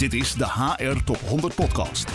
[0.00, 2.12] Dit is de HR Top 100 Podcast.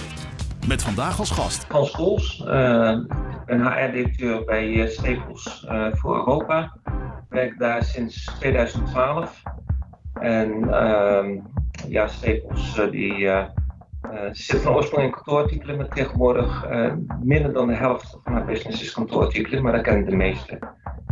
[0.67, 1.65] Met vandaag als gast.
[1.67, 6.77] Hans Kools, uh, ik ben HR-directeur bij uh, Staples uh, voor Europa.
[6.85, 6.91] Ik
[7.29, 9.41] werk daar sinds 2012.
[10.13, 11.41] En uh,
[11.87, 13.29] ja, Staples die,
[14.31, 16.65] zit van oorsprong in kantoorartikelen, maar tegenwoordig
[17.23, 20.59] minder dan de helft van haar business is kantoorartikelen, maar daar kennen de meeste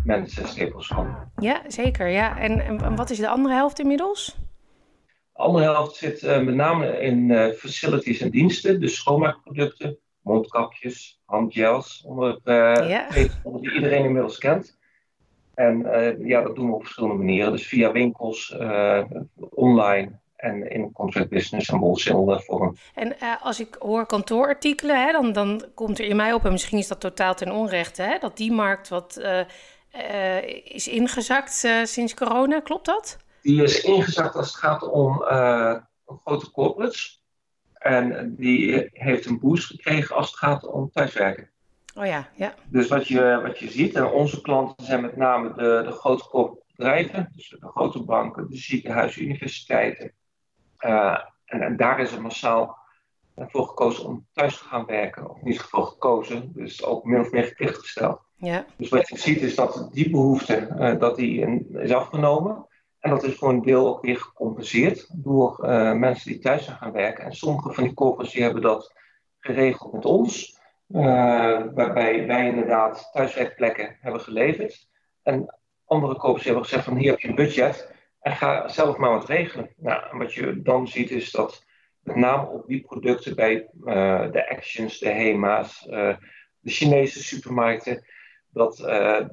[0.04, 1.16] mensen Staples van.
[1.36, 2.08] Ja, zeker.
[2.08, 2.38] Ja.
[2.38, 4.43] En, en wat is de andere helft inmiddels?
[5.44, 11.22] De andere helft zit uh, met name in uh, facilities en diensten, dus schoonmaakproducten, mondkapjes,
[11.26, 12.40] handgels, onder,
[12.90, 13.08] ja.
[13.10, 14.78] die iedereen inmiddels kent.
[15.54, 15.86] En
[16.20, 17.52] ja, dat doen we op verschillende manieren.
[17.52, 18.56] Dus via winkels,
[19.50, 22.76] online en in contract business en wholesale vorm.
[22.96, 26.78] En als ik hoor kantoorartikelen, hè, dan, dan komt er in mij op, en misschien
[26.78, 29.22] is dat totaal ten onrechte, hè, dat die markt wat
[30.64, 32.60] is ingezakt sinds corona.
[32.60, 33.18] Klopt dat?
[33.44, 35.76] Die is ingezakt als het gaat om uh,
[36.06, 37.22] grote corporates.
[37.74, 41.50] En die heeft een boost gekregen als het gaat om thuiswerken.
[41.96, 42.54] Oh ja, ja.
[42.66, 46.58] Dus wat je, wat je ziet, en onze klanten zijn met name de, de grote
[46.76, 50.12] bedrijven, dus de grote banken, de ziekenhuizen, universiteiten.
[50.80, 52.78] Uh, en, en, daar is er massaal
[53.36, 55.30] voor gekozen om thuis te gaan werken.
[55.30, 58.22] Of niet voor gekozen, dus ook min of meer verplicht gesteld.
[58.36, 58.66] Ja.
[58.78, 62.68] Dus wat je ziet is dat die behoefte uh, dat die is afgenomen.
[63.04, 66.78] En dat is voor een deel ook weer gecompenseerd door uh, mensen die thuis zijn
[66.78, 67.24] gaan werken.
[67.24, 68.94] En sommige van die corporates hebben dat
[69.40, 70.60] geregeld met ons.
[70.88, 71.02] Uh,
[71.74, 74.88] waarbij wij inderdaad thuiswerkplekken hebben geleverd.
[75.24, 79.12] En andere corporates hebben gezegd van hier heb je een budget en ga zelf maar
[79.12, 79.74] wat regelen.
[79.78, 81.66] Nou, en wat je dan ziet is dat
[82.00, 85.82] met name op die producten bij uh, de Actions, de HEMA's,
[86.60, 88.06] de Chinese supermarkten,
[88.50, 88.78] dat,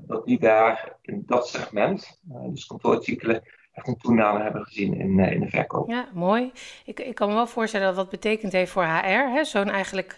[0.00, 2.20] dat die daar in dat segment,
[2.52, 3.42] dus kantoorartikelen,
[3.80, 5.88] echt een toename hebben gezien in, uh, in de verkoop.
[5.88, 6.52] Ja, mooi.
[6.84, 9.44] Ik, ik kan me wel voorstellen dat wat betekent heeft voor HR.
[9.44, 10.16] Zo'n eigenlijk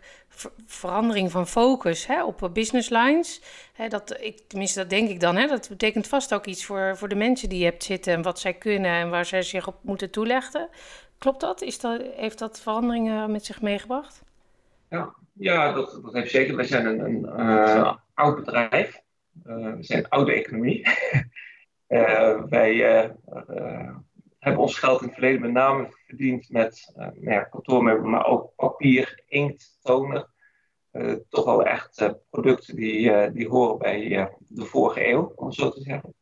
[0.66, 3.42] verandering van focus hè, op business lines.
[3.72, 5.36] Hè, dat, ik, tenminste, dat denk ik dan.
[5.36, 8.12] Hè, dat betekent vast ook iets voor, voor de mensen die je hebt zitten...
[8.12, 10.68] en wat zij kunnen en waar zij zich op moeten toeleggen.
[11.18, 11.62] Klopt dat?
[11.62, 14.22] Is dat heeft dat veranderingen met zich meegebracht?
[14.88, 16.56] Ja, ja dat, dat heeft zeker.
[16.56, 19.00] Wij zijn een, een uh, oud bedrijf.
[19.46, 20.82] Uh, we zijn een oude economie.
[21.92, 23.10] Uh, wij uh,
[23.50, 23.96] uh,
[24.38, 28.54] hebben ons geld in het verleden met name verdiend met nou ja, kantoormeubelen, maar ook
[28.56, 30.30] papier, inkt, toner.
[31.28, 35.80] toch wel echt producten die, die horen bij de vorige eeuw, om het zo te
[35.80, 36.14] zeggen.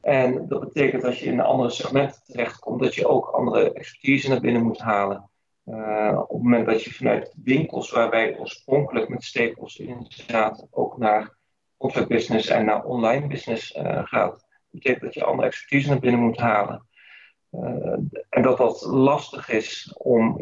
[0.00, 4.40] En dat betekent dat je in andere segmenten terechtkomt, dat je ook andere expertise naar
[4.40, 5.30] binnen moet halen.
[5.64, 10.98] op het moment dat je vanuit winkels waar wij oorspronkelijk met stapels in zaten, ook
[10.98, 11.36] naar
[11.76, 16.38] contract business en naar online business gaat betekent dat je andere expertise naar binnen moet
[16.38, 16.88] halen.
[17.52, 17.98] Uh,
[18.28, 20.36] en dat dat lastig is om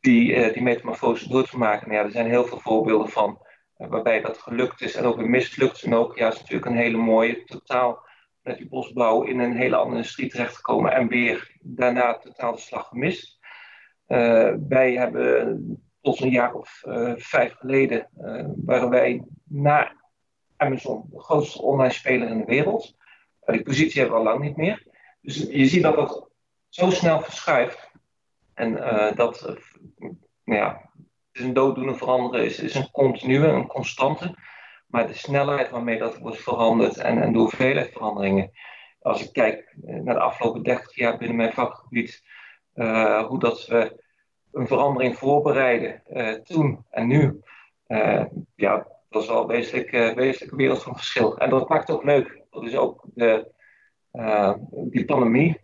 [0.00, 1.88] die, uh, die metamorfose door te maken.
[1.88, 3.46] Nou ja, er zijn heel veel voorbeelden van
[3.78, 5.82] uh, waarbij dat gelukt is en ook weer mislukt.
[5.82, 8.08] En ook, ja, is natuurlijk een hele mooie, totaal
[8.42, 12.88] met die bosbouw in een hele andere industrie terechtgekomen en weer daarna totaal de slag
[12.88, 13.38] gemist.
[14.68, 16.82] wij hebben tot een jaar of
[17.16, 18.08] vijf geleden,
[18.56, 19.92] waren wij na
[20.56, 22.96] Amazon de grootste online speler in de wereld.
[23.44, 24.86] Maar die positie hebben we al lang niet meer.
[25.20, 26.30] Dus je ziet dat dat
[26.68, 27.90] zo snel verschuift.
[28.54, 29.56] En uh, dat, uh,
[30.44, 34.34] nou ja, het is een dooddoende veranderen, is, is een continue, een constante.
[34.86, 38.50] Maar de snelheid waarmee dat wordt veranderd en, en de hoeveelheid veranderingen.
[39.00, 42.22] Als ik kijk eh, naar de afgelopen 30 jaar binnen mijn vakgebied,
[43.26, 44.02] hoe dat we
[44.52, 46.02] een verandering voorbereiden
[46.44, 47.40] toen en nu.
[48.54, 51.38] ja, dat is wel wezenlijk een wereld van verschil.
[51.38, 53.52] En dat maakt het ook leuk dat is ook de,
[54.12, 55.60] uh, die pandemie.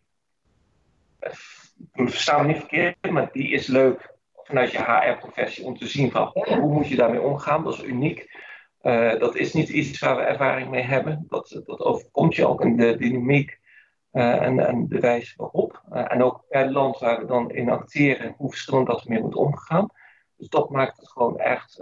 [1.93, 6.73] Verstaan niet verkeerd, maar die is leuk vanuit je HR-professie om te zien van hoe
[6.73, 7.65] moet je daarmee omgaan.
[7.65, 8.45] Dat is uniek.
[8.83, 11.25] Uh, dat is niet iets waar we ervaring mee hebben.
[11.29, 13.59] Dat, dat overkomt je ook in de dynamiek
[14.13, 15.83] uh, en, en, de wijze waarop.
[15.91, 19.89] En ook per land waar we dan in acteren, hoe verschillend dat ermee moet omgaan.
[20.37, 21.73] Dus dat maakt het gewoon echt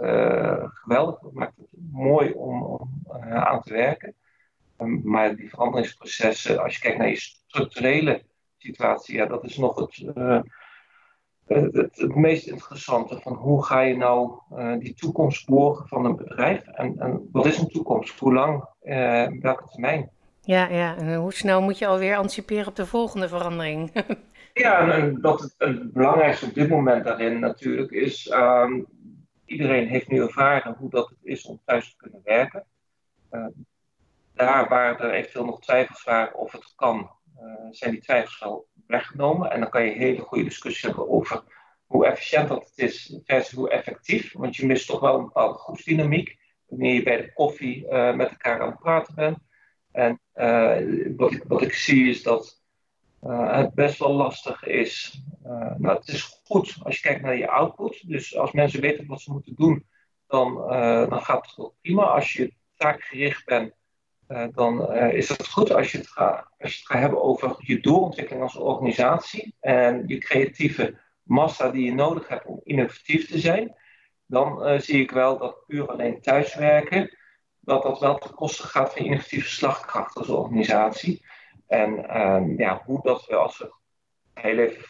[0.67, 1.19] geweldig.
[1.19, 2.89] Dat maakt het mooi om, om
[3.19, 4.15] aan te werken.
[4.77, 8.23] Ehm, maar die veranderingsprocessen, als je kijkt naar je structurele
[8.57, 10.41] situatie, ja, dat is nog het, uh,
[11.45, 13.19] het, het, meest interessante.
[13.21, 16.67] Van hoe ga je nou uh, die toekomst borgen van een bedrijf?
[16.67, 18.19] En, en wat is een toekomst?
[18.19, 18.65] Hoe lang?
[18.83, 20.09] Uh, welke termijn?
[20.41, 23.91] Ja, ja, en hoe snel moet je alweer anticiperen op de volgende verandering?
[24.53, 28.27] ja, en dat het, het, belangrijkste op dit moment daarin natuurlijk is.
[28.27, 28.71] Uh,
[29.45, 32.65] iedereen heeft nu ervaren hoe dat het is om thuis te kunnen werken.
[34.35, 37.11] Daar waar er eventueel nog twijfels waren of het kan,
[37.71, 39.51] zijn die twijfels wel weggenomen.
[39.51, 41.43] En dan kan je een hele goede discussie hebben over
[41.85, 44.33] hoe efficiënt dat het is versus hoe effectief.
[44.33, 46.37] Want je mist toch wel een bepaalde groepsdynamiek.
[46.65, 49.37] Wanneer je bij de koffie met elkaar aan het praten bent.
[49.91, 50.19] En
[51.17, 52.63] wat, ik, wat ik zie is dat
[53.27, 55.21] het best wel lastig is.
[55.77, 58.07] nou, het is goed als je kijkt naar je output.
[58.07, 59.85] Dus als mensen weten wat ze moeten doen,
[60.27, 60.55] dan,
[61.09, 62.03] dan gaat het wel prima.
[62.03, 63.73] Als je taakgericht bent,
[64.27, 67.55] dan uh, is het goed als je het, gaat, als je het gaat hebben over
[67.57, 73.39] je doorontwikkeling als organisatie en je creatieve massa die je nodig hebt om innovatief te
[73.39, 73.75] zijn.
[74.25, 77.17] Dan uh, zie ik wel dat puur alleen thuiswerken,
[77.59, 81.25] dat dat wel ten koste gaat van innovatieve slagkracht als organisatie.
[81.67, 83.73] En ehm, ja, hoe dat we als we
[84.33, 84.83] heel even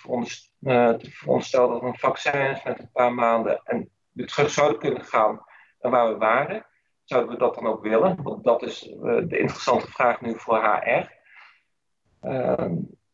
[1.00, 5.46] veronderstellen dat een vaccin is met een paar maanden en weer terug zouden kunnen gaan
[5.80, 6.66] naar waar we waren
[7.06, 8.24] Zouden we dat dan ook willen?
[8.24, 11.14] Want dat is uh, de interessante vraag nu voor HR.
[12.28, 12.60] Uh,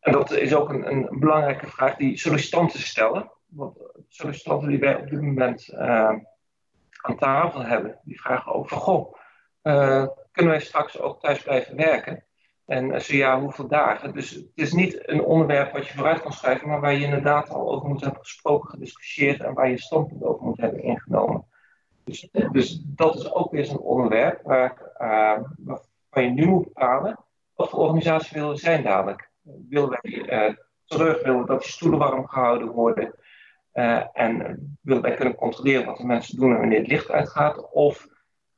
[0.00, 3.30] en dat is ook een, een, belangrijke vraag die sollicitanten stellen.
[3.46, 3.78] Want
[4.08, 6.12] sollicitanten die wij op dit moment uh,
[7.00, 9.14] aan tafel hebben, die vragen van, goh,
[9.62, 12.24] uh, kunnen wij straks ook thuis blijven werken?
[12.66, 14.14] En zo ja, hoeveel dagen?
[14.14, 17.48] Dus het is niet een onderwerp wat je vooruit kan schrijven, maar waar je inderdaad
[17.48, 21.46] al over moet hebben gesproken, gediscussieerd en waar je standpunt over moet hebben ingenomen.
[22.04, 27.18] Dus, dus, dat is ook weer zo'n onderwerp waar, uh, waarvan je nu moet bepalen
[27.54, 29.30] wat voor organisatie willen we zijn dadelijk.
[29.68, 30.54] Willen wij uh,
[30.84, 33.14] terug, willen dat die stoelen warm gehouden worden
[33.74, 37.70] uh, en willen wij kunnen controleren wat de mensen doen en wanneer het licht uitgaat?
[37.70, 38.06] Of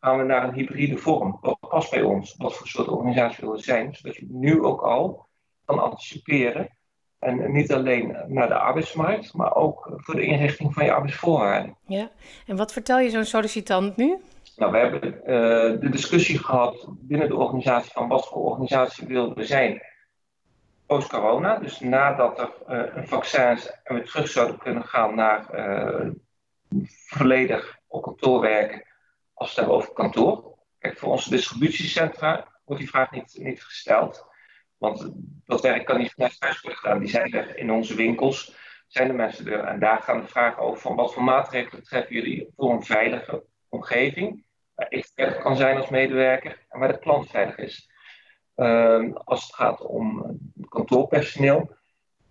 [0.00, 1.38] gaan we naar een hybride vorm?
[1.40, 2.34] Wat past bij ons?
[2.36, 3.94] Wat voor soort organisatie willen we zijn?
[3.94, 5.28] Zodat je nu ook al
[5.64, 6.76] kan anticiperen
[7.24, 11.76] en niet alleen naar de arbeidsmarkt, maar ook voor de inrichting van je arbeidsvoorwaarden.
[11.86, 12.10] Ja,
[12.46, 14.16] en wat vertel je zo'n sollicitant nu?
[14.56, 19.36] Nou, we hebben uh, de discussie gehad binnen de organisatie van wat voor organisatie wilden
[19.36, 19.82] we zijn
[20.86, 21.58] post-corona.
[21.58, 26.10] Dus nadat er uh, een vaccin is en we terug zouden kunnen gaan naar uh,
[27.06, 28.84] volledig op kantoor werken
[29.34, 30.58] als we het hebben over kantoor.
[30.78, 34.26] Kijk, voor onze distributiecentra wordt die vraag niet, niet gesteld.
[34.84, 35.10] Want
[35.44, 36.98] dat werk kan niet vanuit thuis worden gedaan.
[36.98, 39.64] Die zijn er in onze winkels, zijn de mensen er.
[39.64, 43.44] En daar gaan de vragen over van wat voor maatregelen treffen jullie voor een veilige
[43.68, 44.44] omgeving.
[44.74, 47.90] Waar ik veilig kan zijn als medewerker en waar de klant veilig is.
[48.56, 50.36] Uh, als het gaat om
[50.68, 51.76] kantoorpersoneel,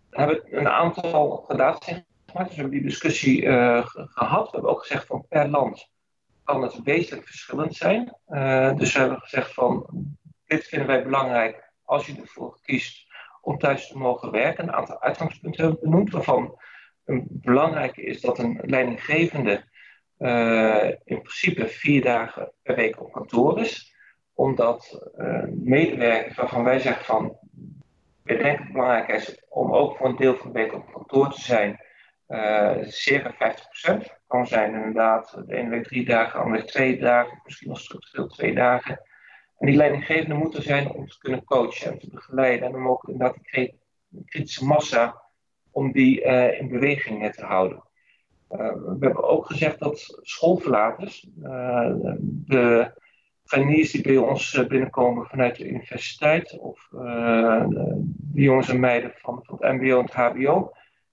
[0.09, 2.47] hebben we een aantal data gemaakt.
[2.47, 4.45] Dus we hebben die discussie uh, gehad.
[4.45, 5.89] We hebben ook gezegd van per land
[6.43, 8.17] kan het wezenlijk verschillend zijn.
[8.29, 9.87] Uh, dus we hebben gezegd van
[10.45, 14.63] dit vinden wij belangrijk als je ervoor kiest om thuis te mogen werken.
[14.63, 16.59] Een aantal uitgangspunten hebben benoemd, waarvan
[17.05, 19.63] een belangrijke is dat een leidinggevende
[20.19, 23.95] uh, in principe vier dagen per week op kantoor is.
[24.33, 27.37] Omdat uh, medewerkers waarvan wij zeggen van,
[28.23, 31.33] we denken het belangrijk is om ook voor een deel van de week op kantoor
[31.33, 31.79] te zijn,
[32.27, 33.55] uh, circa
[33.91, 34.21] 50%.
[34.27, 37.79] Kan zijn inderdaad de ene week drie dagen, de andere week twee dagen, misschien nog
[37.79, 39.01] structureel twee dagen.
[39.57, 42.67] En die leidinggevende moet er zijn om te kunnen coachen en te begeleiden.
[42.67, 43.75] En om ook inderdaad die
[44.25, 45.21] kritische massa,
[45.71, 47.83] om die uh, in beweging te houden.
[48.51, 51.27] Uh, we hebben ook gezegd dat schoolverlaters,
[52.45, 52.91] de
[53.43, 59.57] trainees die bij ons binnenkomen vanuit de universiteit, of de jongens en meiden van, van
[59.59, 60.71] het MBO en het HBO,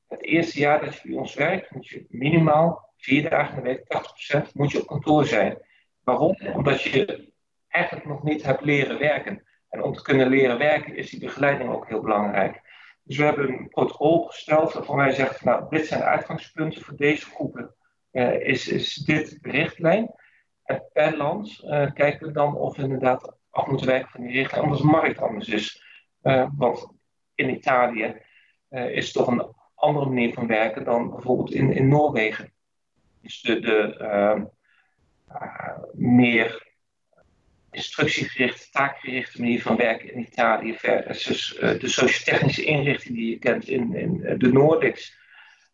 [0.09, 3.69] het eerste jaar dat je bij ons werkt, moet je minimaal vier dagen in de
[3.69, 5.59] week, 80%, moet je op kantoor zijn.
[6.05, 6.37] Waarom?
[6.55, 7.30] Omdat je
[7.71, 9.45] eigenlijk nog niet hebt leren werken.
[9.69, 12.61] En om te kunnen leren werken is die begeleiding ook heel belangrijk.
[13.03, 16.97] Dus we hebben een protocol gesteld waarvan wij zeggen, nou, dit zijn de uitgangspunten voor
[16.97, 17.75] deze groepen.
[18.13, 20.15] Uh, is, is dit de richtlijn?
[20.65, 24.33] En per land uh, kijken we dan of we inderdaad af moeten werken van die
[24.33, 25.85] richtlijn, omdat de markt anders is.
[26.23, 26.93] Uh, want
[27.35, 28.23] in Italië
[28.69, 32.53] is het toch een andere manier van werken dan bijvoorbeeld in, in Noorwegen.
[33.23, 34.49] Dus de, de
[35.93, 36.70] meer
[37.71, 43.69] instructiegerichte, taakgerichte manier van werken in Italië versus uh, de sociotechnische inrichting die je kent
[43.69, 45.19] in, in eh, de Nordics.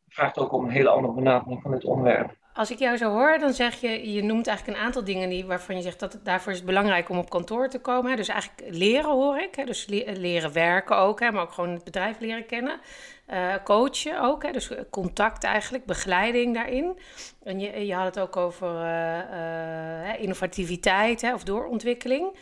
[0.08, 2.36] vraagt ook om een hele andere benadering van het onderwerp.
[2.56, 5.46] Als ik jou zo hoor, dan zeg je, je noemt eigenlijk een aantal dingen die,
[5.46, 8.16] waarvan je zegt dat het, daarvoor is belangrijk om op kantoor te komen.
[8.16, 9.64] Dus eigenlijk leren hoor ik, hè?
[9.64, 11.30] dus leren werken ook, hè?
[11.30, 12.80] maar ook gewoon het bedrijf leren kennen.
[13.30, 14.52] Uh, coachen ook, hè?
[14.52, 16.98] dus contact eigenlijk, begeleiding daarin.
[17.42, 21.34] En je, had het ook over uh, uh, innovativiteit hè?
[21.34, 22.38] of doorontwikkeling.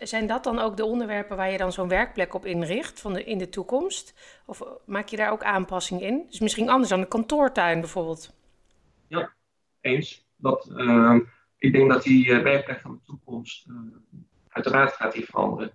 [0.00, 3.24] Zijn dat dan ook de onderwerpen waar je dan zo'n werkplek op inricht van de,
[3.24, 4.14] in de toekomst?
[4.46, 6.26] Of maak je daar ook aanpassing in?
[6.28, 8.34] Dus misschien anders dan een kantoortuin bijvoorbeeld?
[9.08, 9.32] Ja,
[9.80, 10.28] eens.
[10.36, 10.72] Dat,
[11.58, 13.66] ik denk dat die werkplek van de toekomst,
[14.48, 15.72] uiteraard gaat die veranderen.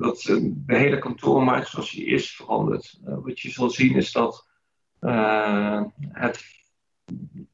[0.00, 2.98] Dat de hele kantoormarkt zoals die is veranderd.
[3.02, 4.48] wat je zal zien is dat
[6.10, 6.44] het,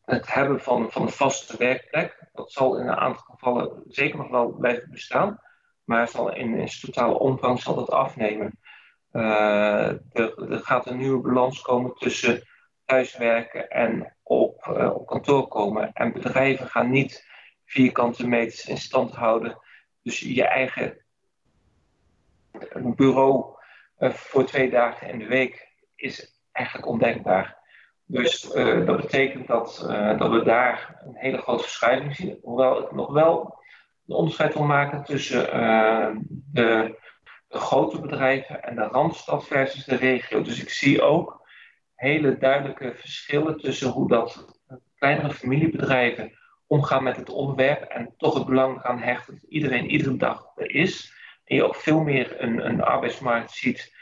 [0.05, 4.31] het hebben van, van een vaste werkplek, dat zal in een aantal gevallen zeker nog
[4.31, 5.41] wel blijven bestaan.
[5.85, 8.59] Maar zal in, in totale omvang zal dat afnemen.
[9.11, 12.43] er, gaat een nieuwe balans komen tussen
[12.85, 15.93] thuiswerken en op, op kantoor komen.
[15.93, 17.27] En bedrijven gaan niet
[17.65, 19.59] vierkante meters in stand houden.
[20.03, 21.06] Dus je eigen
[22.97, 23.45] bureau
[23.99, 27.57] uh, voor twee dagen in de week is eigenlijk ondenkbaar.
[28.05, 29.85] Dus uh, dat betekent dat,
[30.19, 32.39] dat we daar een hele grote verschuiving zien.
[32.43, 33.59] Hoewel ik nog wel
[34.07, 35.45] een onderscheid wil maken tussen
[36.53, 36.99] de,
[37.49, 40.43] grote bedrijven en de randstad versus de regio.
[40.43, 41.49] Dus ik zie ook
[41.95, 44.61] hele duidelijke verschillen tussen hoe dat
[44.99, 50.17] kleinere familiebedrijven omgaan met het onderwerp en toch het belang gaan hechten dat iedereen iedere
[50.17, 51.15] dag er is.
[51.47, 53.95] En je ook veel meer een, een arbeidsmarkt ziet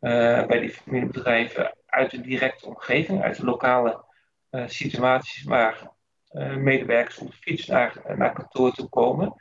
[0.00, 4.04] uh, bij die familiebedrijven uit de directe omgeving, uit de lokale
[4.50, 5.90] uh, situaties waar
[6.32, 9.34] uh, medewerkers op de fiets naar, naar kantoor toe komen.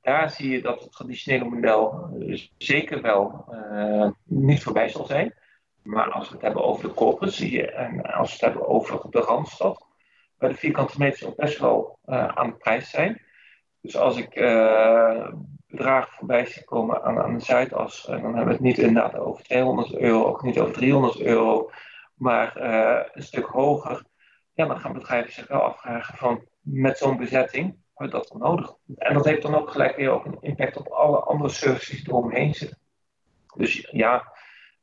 [0.00, 2.10] Daar zie je dat het traditionele model
[2.58, 3.54] zeker wel
[4.24, 5.34] niet voorbij zal zijn.
[5.82, 9.20] Maar als we het hebben over de corpus en als we het hebben over de
[9.20, 9.86] Randstad,
[10.38, 13.22] waar de vierkante meters ook best wel aan de prijs zijn.
[13.80, 14.34] Dus als ik
[15.68, 19.44] bedragen voorbij zie komen aan, aan de Zuidas, dan hebben we het niet inderdaad over
[19.44, 21.70] 200 euro, ook niet over 300 euro,
[22.14, 24.04] maar uh, een stuk hoger.
[24.52, 28.50] Ja, dan gaan bedrijven zich wel afvragen van met zo'n bezetting hebben we dat dan
[28.50, 28.74] nodig.
[28.96, 32.08] En dat heeft dan ook gelijk weer ook een impact op alle andere services die
[32.08, 32.78] eromheen zitten.
[33.56, 34.32] Dus ja,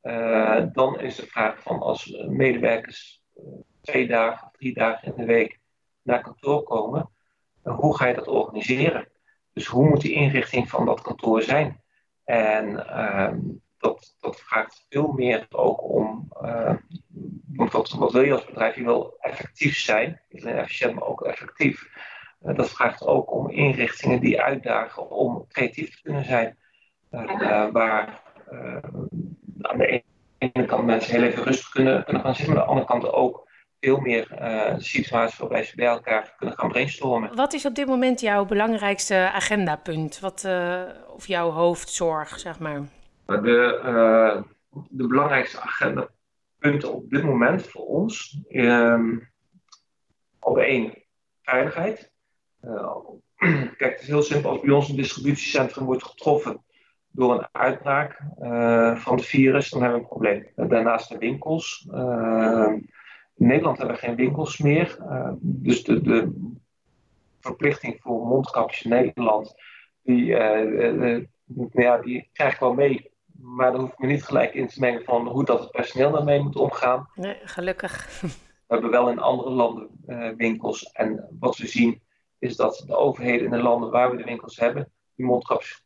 [0.03, 3.43] uh, dan is de vraag van als medewerkers uh,
[3.81, 5.59] twee dagen, drie dagen in de week
[6.01, 7.09] naar kantoor komen,
[7.63, 9.07] hoe ga je dat organiseren?
[9.55, 11.81] Dus hoe moet die inrichting van dat kantoor zijn?
[12.23, 13.39] En ehm,
[13.77, 16.27] dat, dat vraagt veel meer ook om,
[17.53, 18.75] want wat, wil je als bedrijf?
[18.75, 21.89] Je wil effectief zijn, niet alleen efficiënt, maar ook effectief.
[22.39, 26.57] dat vraagt ook om inrichtingen die uitdagen om creatief te kunnen zijn.
[27.71, 28.21] waar
[29.61, 30.03] aan de
[30.37, 33.13] ene kant mensen heel even rustig kunnen, kunnen gaan zitten, maar aan de andere kant
[33.13, 33.44] ook
[33.85, 37.35] veel meer uh, situaties waarbij ze bij elkaar kunnen gaan brainstormen.
[37.35, 40.19] Wat is op dit moment jouw belangrijkste agendapunt?
[40.19, 42.81] Wat, uh, of jouw hoofdzorg, zeg maar?
[43.25, 44.41] De, uh,
[44.89, 48.39] de belangrijkste agendapunten op dit moment voor ons.
[48.49, 49.29] Um,
[50.39, 50.93] op één,
[51.41, 52.11] veiligheid.
[53.77, 54.49] kijk, het is heel simpel.
[54.49, 56.63] Als bij ons een distributiecentrum wordt getroffen
[57.11, 60.69] door een uitbraak uh, van het virus, dan hebben we een probleem.
[60.69, 61.87] Daarnaast de winkels.
[61.93, 62.73] Uh,
[63.37, 64.97] in Nederland hebben we geen winkels meer.
[64.99, 66.53] Uh, dus de, de,
[67.39, 69.55] verplichting voor mondkapjes in Nederland,
[70.01, 71.27] die, nou
[71.71, 73.11] ja, die krijg ik wel mee.
[73.41, 76.11] Maar dan hoef ik me niet gelijk in te mengen van hoe dat het personeel
[76.11, 77.09] daarmee moet omgaan.
[77.15, 78.21] Nee, gelukkig.
[78.21, 79.89] We hebben wel in andere landen
[80.37, 80.83] winkels.
[80.91, 82.01] En wat we zien
[82.39, 85.83] is dat de overheden in de landen waar we de winkels hebben, die mondkapjes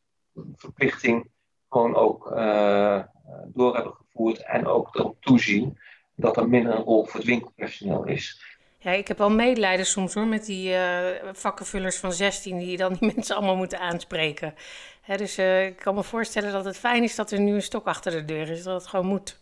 [0.56, 1.30] verplichting
[1.70, 3.04] gewoon ook uh,
[3.46, 5.79] door hebben gevoerd en ook erop toezien
[6.20, 8.48] dat er minder een rol voor het winkelpersoneel is.
[8.78, 12.94] Ja, ik heb wel medelijden soms hoor met die uh, vakkenvullers van 16 die dan
[12.94, 14.54] die mensen allemaal moeten aanspreken.
[15.02, 17.62] Hè, dus uh, ik kan me voorstellen dat het fijn is dat er nu een
[17.62, 19.40] stok achter de deur is, dat het gewoon moet.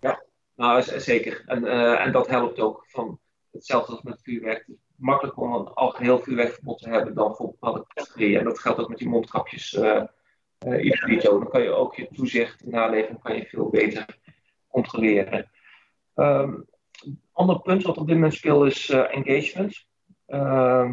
[0.00, 0.22] Ja,
[0.56, 1.42] nou zeker.
[1.46, 2.84] En, uh, en dat helpt ook.
[2.88, 3.18] Van
[3.52, 4.58] hetzelfde als met vuurwerk.
[4.66, 8.38] Het is makkelijker om een algeheel vuurwerkverbod te hebben dan voor bepaalde categorieën.
[8.38, 10.02] En dat geldt ook met die mondkapjes uh.
[10.58, 14.06] Dan kan je ook je toezicht en naleving kan je veel beter
[14.68, 15.50] controleren.
[16.16, 16.66] Um,
[17.32, 19.86] ander punt wat op dit moment speelt is uh, engagement.
[20.26, 20.90] Uh,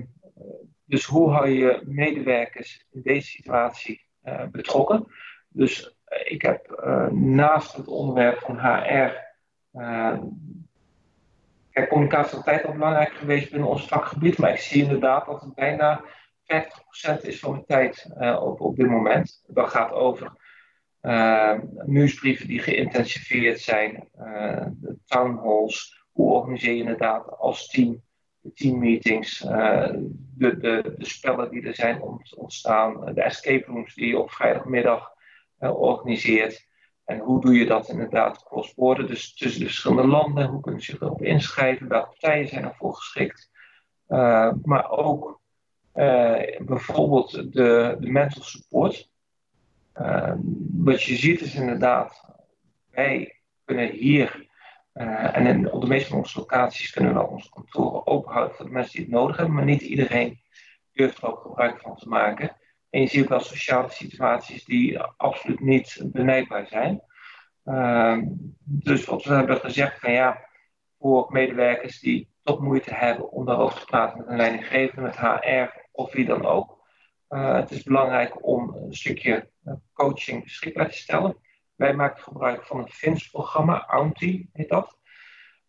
[0.85, 5.05] dus hoe hou je medewerkers in deze situatie uh, betrokken?
[5.49, 9.11] Dus ik heb naast het onderwerp van HR.
[11.87, 15.53] communicatie is altijd al belangrijk geweest binnen ons vakgebied, maar ik zie inderdaad dat het
[15.53, 18.07] bijna 50% is van mijn tijd
[18.39, 19.43] op, op dit moment.
[19.47, 20.31] Dat gaat over
[21.03, 26.01] uh, nieuwsbrieven die geïntensiveerd zijn, uh, de town halls.
[26.11, 28.01] Hoe organiseer je inderdaad als team
[28.39, 32.01] de teammeetings, de, de, de spellen die er zijn
[32.35, 35.11] ontstaan, de escape rooms die je op vrijdagmiddag
[35.59, 36.67] organiseert.
[37.05, 40.47] En hoe doe je dat inderdaad cross-border, dus tussen de verschillende landen?
[40.47, 41.87] Hoe kunnen ze erop inschrijven?
[41.87, 43.51] Welke partijen zijn ervoor geschikt?
[44.63, 45.41] maar ook
[45.95, 49.09] uh, bijvoorbeeld de, de mental support.
[50.01, 50.33] Uh,
[50.73, 52.25] wat je ziet is inderdaad,
[52.91, 54.47] wij kunnen hier
[54.93, 58.71] uh, en op de meeste van onze locaties kunnen we onze kantoren openhouden voor de
[58.71, 60.41] mensen die het nodig hebben, maar niet iedereen
[60.91, 62.57] durft er ook gebruik van te maken.
[62.89, 67.01] En je ziet ook wel sociale situaties die absoluut niet benijdbaar zijn.
[67.63, 68.23] Ehm,
[68.59, 70.45] dus wat we hebben gezegd van ja,
[70.99, 75.79] voor medewerkers die toch moeite hebben om daarover te praten met een leidinggevende, met HR
[75.91, 76.82] of wie dan ook.
[77.33, 81.37] Uh, het is belangrijk om een stukje eh, coaching beschikbaar te stellen.
[81.75, 84.97] Wij maken gebruik van een FINS-programma, AUNTI heet dat.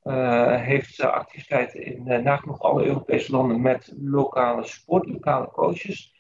[0.03, 6.15] Uh, heeft activiteiten in uh, nagenoeg alle Europese landen met lokale support, lokale coaches.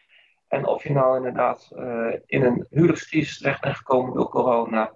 [0.48, 1.72] En of je nou inderdaad
[2.26, 4.92] in een huwelijkscrisis terecht bent gekomen door corona,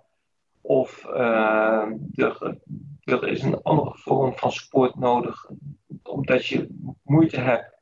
[0.61, 2.59] of er,
[3.05, 5.51] er is een andere vorm van support nodig,
[6.03, 6.69] omdat je
[7.03, 7.75] moeite hebt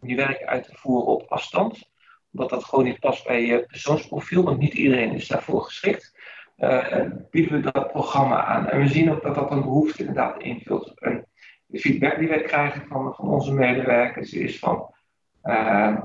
[0.00, 1.90] om je werk uit te voeren op afstand
[2.32, 6.20] omdat dat gewoon niet past bij je persoonsprofiel, want niet iedereen is daarvoor geschikt,
[6.58, 8.68] uh, bieden we dat programma aan.
[8.68, 11.00] En we zien ook dat dat een behoefte inderdaad invult.
[11.00, 11.26] En
[11.66, 14.94] de feedback die wij krijgen van, van onze medewerkers is van,
[15.44, 15.96] uh,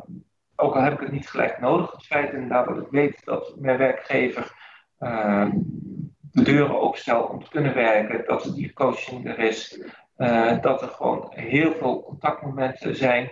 [0.56, 3.56] ook al heb ik het niet gelijk nodig, het feit inderdaad dat ik weet dat
[3.58, 4.52] mijn werkgever
[5.00, 5.50] uh,
[6.32, 9.82] de deuren opstelt om te kunnen werken, dat er die coaching er is,
[10.62, 13.32] dat er gewoon heel veel contactmomenten zijn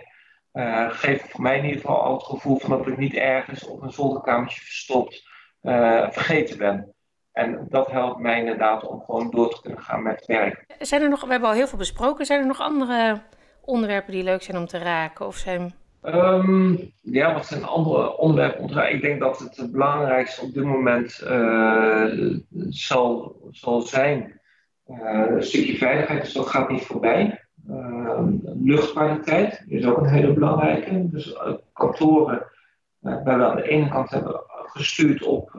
[0.56, 3.66] uh, geeft voor mij in ieder geval al het gevoel van dat ik niet ergens
[3.66, 5.28] op een zolderkamertje verstopt
[5.62, 6.94] uh, vergeten ben.
[7.32, 10.64] En dat helpt mij inderdaad om gewoon door te kunnen gaan met werk.
[10.78, 13.22] Zijn er nog, we hebben al heel veel besproken, zijn er nog andere
[13.60, 15.26] onderwerpen die leuk zijn om te raken?
[15.26, 15.74] Of zijn...
[16.02, 18.94] Um, ja, wat zijn andere onderwerpen om te raken?
[18.94, 22.36] Ik denk dat het belangrijkste op dit moment uh,
[22.68, 24.40] zal, zal zijn
[24.86, 27.45] een stukje veiligheid, dus dat gaat niet voorbij.
[27.70, 28.22] Uh,
[28.62, 31.08] luchtkwaliteit is ook een hele belangrijke.
[31.08, 32.46] Dus uh, kantoren,
[33.02, 35.50] uh, waar we aan de ene kant hebben gestuurd op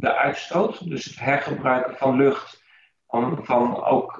[0.00, 2.62] de uitstoot, dus het hergebruiken van lucht,
[3.08, 4.16] van, van ook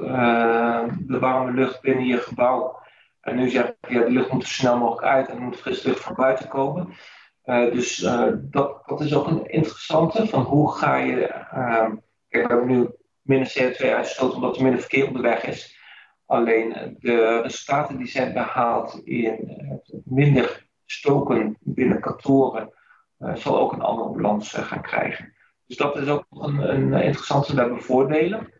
[0.98, 2.78] de warme lucht binnen je gebouw.
[3.20, 5.82] En nu zeg ik, ja, de lucht moet er snel mogelijk uit en moet fris
[5.82, 6.88] lucht van buiten komen.
[7.44, 7.96] dus
[8.40, 11.14] dat, dat is ook een interessante, van hoe ga je,
[12.28, 12.88] we hebben nu
[13.22, 15.78] minder CO2-uitstoot omdat er minder verkeer op de weg is.
[16.30, 22.72] Alleen de resultaten die zijn behaald in het minder stoken binnen kantoren,
[23.18, 25.34] uh, zal ook een andere balans gaan krijgen.
[25.66, 27.54] Dus dat is ook een, een interessante.
[27.54, 28.52] We hebben voordelen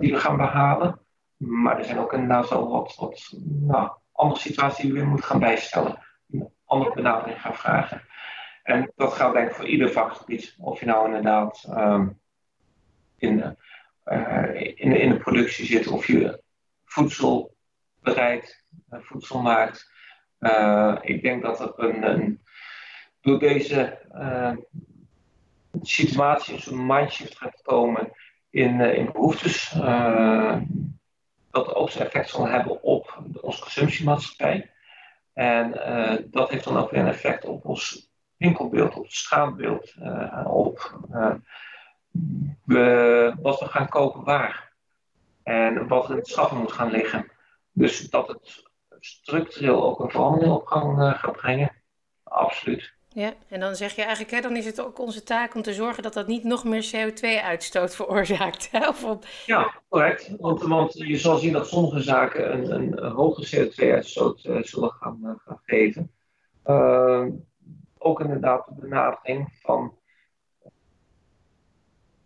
[0.00, 1.00] die we gaan behalen.
[1.36, 5.40] Maar er zijn ook inderdaad wel wat, wat nou, andere situaties die we moeten gaan
[5.40, 5.98] bijstellen.
[6.30, 8.02] Een andere benadering gaan vragen.
[8.62, 10.56] En dat geldt denk ik voor ieder vakgebied.
[10.58, 12.20] Of je nou inderdaad um,
[13.16, 13.56] in,
[14.74, 16.39] in, in de productie zit, of je
[16.90, 17.56] voedsel
[18.00, 19.90] bereidt, voedsel maakt.
[20.40, 22.40] Uh, ik denk dat er een, een
[23.20, 24.56] door deze uh,
[25.82, 28.12] situatie een soort mindshift gaat komen
[28.50, 29.70] in, in behoeftes.
[31.50, 34.70] dat ook zijn effect zal hebben op onze consumptiemaatschappij.
[35.32, 35.70] En
[36.30, 39.94] dat heeft dan ook weer een effect op ons winkelbeeld, op het straatbeeld,
[40.44, 40.98] op
[42.64, 44.69] we, wat we gaan kopen waar.
[45.42, 47.30] En wat in het schaffen moet gaan liggen.
[47.72, 48.64] Dus dat het
[49.00, 51.72] structureel ook een verandering op gang uh, gaat brengen.
[52.22, 52.92] Absoluut.
[53.12, 55.74] Ja, en dan zeg je eigenlijk, hè, dan is het ook onze taak om te
[55.74, 58.70] zorgen dat dat niet nog meer CO2-uitstoot veroorzaakt.
[58.70, 58.88] Hè?
[58.88, 59.24] Of op...
[59.46, 60.30] Ja, correct.
[60.38, 64.90] Want, want je zal zien dat sommige zaken een, een, een hoge CO2-uitstoot uh, zullen
[64.90, 66.10] gaan, uh, gaan geven.
[67.98, 69.98] ook inderdaad de benadering van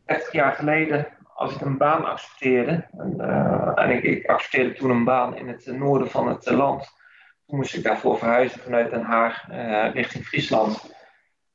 [0.05, 4.91] 30 jaar geleden als ik een baan accepteerde, en, uh, en ik, ik, accepteerde toen
[4.91, 6.93] een baan in het noorden van het land,
[7.47, 9.47] toen moest ik daarvoor verhuizen vanuit Den Haag
[9.93, 10.95] richting Friesland.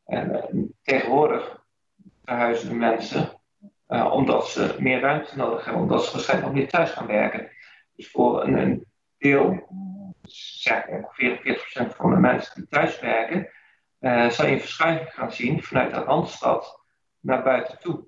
[0.05, 1.63] En tegenwoordig
[2.25, 3.39] verhuizen de mensen
[3.87, 7.49] omdat ze meer ruimte nodig hebben, omdat ze waarschijnlijk nog meer thuis gaan werken.
[7.95, 8.85] Dus voor een, een
[9.17, 9.67] deel,
[10.61, 11.59] zeg ongeveer
[11.91, 13.49] 40% van de mensen die thuis werken,
[14.33, 16.83] zal je een verschuiving gaan zien vanuit de Randstad
[17.19, 18.07] naar buiten toe.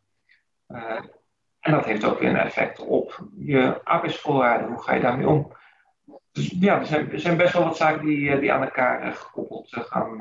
[1.61, 4.67] En dat heeft ook weer een effect op je arbeidsvoorwaarden.
[4.67, 5.51] Hoe ga je daarmee om?
[6.31, 9.01] Dus ja, er zijn, er zijn best wel wat zaken die, eh, die aan elkaar
[9.01, 10.19] eh, gekoppeld eh, gaan,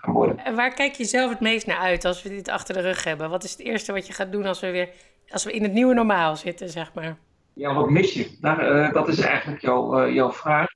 [0.00, 0.38] gaan worden.
[0.38, 3.04] En waar kijk je zelf het meest naar uit als we dit achter de rug
[3.04, 3.30] hebben?
[3.30, 4.88] Wat is het eerste wat je gaat doen als we weer
[5.28, 7.16] als we in het nieuwe normaal zitten, zeg maar?
[7.52, 8.36] Ja, wat mis je?
[8.40, 10.68] Daar, dat is eigenlijk jouw, jouw vraag.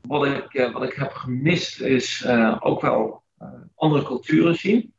[0.00, 2.28] wat, ik, wat ik heb gemist is
[2.60, 3.22] ook wel
[3.74, 4.94] andere culturen zien.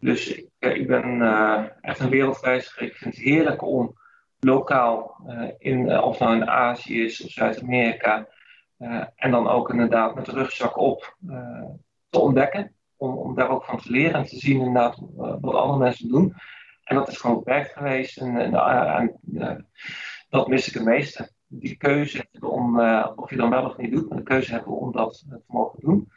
[0.00, 2.82] Dus ik, ik ben uh, echt een wereldreiziger.
[2.82, 3.98] Ik vind het heerlijk om
[4.40, 8.28] lokaal, uh, in, of nou in Azië is of Zuid-Amerika,
[9.14, 11.16] en dan ook inderdaad met de rugzak op
[12.08, 12.74] te ontdekken.
[12.96, 16.34] Om, om daar ook van te leren en te zien inderdaad wat andere mensen doen.
[16.84, 18.16] En dat is gewoon beperkt geweest.
[18.16, 18.50] En
[20.28, 21.30] dat mis ik het meeste.
[21.46, 22.80] Die keuze om,
[23.16, 25.80] of je dan wel of niet doet, maar de keuze hebben om dat te mogen
[25.80, 26.12] doen.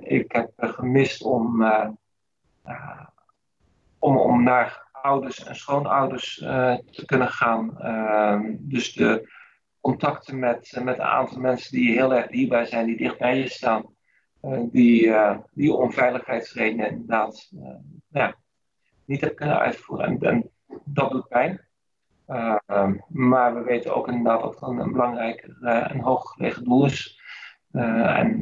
[0.00, 1.62] ik heb gemist om,
[3.98, 6.34] om, om naar ouders en schoonouders
[6.90, 7.80] te kunnen gaan.
[7.80, 9.32] Ehm, dus de
[9.80, 13.48] contacten met, met een aantal mensen die heel erg dierbaar zijn, die dicht bij je
[13.48, 13.96] staan.
[14.70, 15.14] die,
[15.52, 17.50] die om veiligheidsredenen inderdaad
[19.04, 20.06] niet heb kunnen uitvoeren.
[20.06, 20.50] En, en
[20.84, 21.66] dat doet pijn.
[22.26, 27.20] Ehm, maar we weten ook inderdaad dat het een belangrijk en hooggelegen doel is.
[27.72, 28.40] En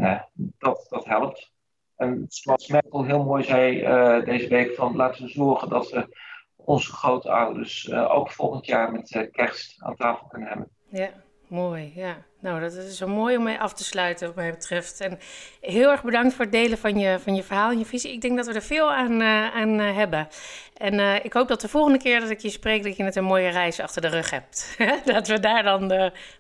[0.59, 1.55] dat, dat helpt.
[1.97, 3.81] En zoals Merkel heel mooi zei
[4.25, 6.17] deze week, van laten we zorgen dat we
[6.57, 10.69] onze grootouders ook volgend jaar met kerst aan tafel kunnen hebben.
[10.89, 11.11] Ja.
[11.49, 12.17] Mooi, ja.
[12.41, 15.01] Nou, dat is zo mooi om mee af te sluiten, wat mij betreft.
[15.01, 15.19] En
[15.61, 18.13] heel erg bedankt voor het delen van je, van je verhaal en je visie.
[18.13, 20.29] Ik denk dat we er veel aan, uh, aan uh, hebben.
[20.77, 23.17] En uh, ik hoop dat de volgende keer dat ik je spreek, dat je net
[23.17, 24.77] een mooie reis achter de rug hebt.
[25.05, 25.87] dat we daar dan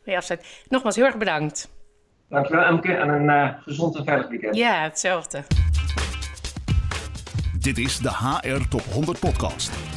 [0.04, 0.48] mee afsluiten.
[0.68, 1.75] Nogmaals, heel erg bedankt.
[2.28, 2.92] Dankjewel, Emke.
[2.92, 4.56] En een gezond en veilig weekend.
[4.56, 5.42] Ja, hetzelfde.
[7.58, 9.95] Dit is de HR Top 100 Podcast.